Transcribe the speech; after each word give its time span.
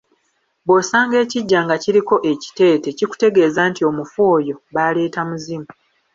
Bw’osanga 0.65 1.15
ekiggya 1.23 1.59
nga 1.63 1.75
kiriko 1.83 2.15
ekiteete 2.31 2.89
kikutegeeza 2.97 3.61
nti 3.69 3.81
omufu 3.89 4.19
oyo 4.35 4.55
baleeta 4.73 5.21
muzimu. 5.29 5.69